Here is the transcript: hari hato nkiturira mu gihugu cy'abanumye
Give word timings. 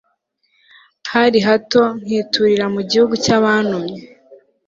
hari 1.13 1.39
hato 1.47 1.81
nkiturira 2.03 2.65
mu 2.73 2.81
gihugu 2.89 3.13
cy'abanumye 3.23 3.97